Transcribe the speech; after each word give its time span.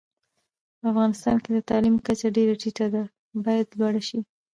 په 0.79 0.85
افغانستان 0.91 1.35
کي 1.43 1.49
د 1.53 1.59
تعلیم 1.69 1.95
کچه 2.05 2.27
ډيره 2.37 2.53
ټیټه 2.61 2.87
ده، 2.93 3.03
بايد 3.45 3.67
لوړه 3.79 4.01
شي 4.09 4.19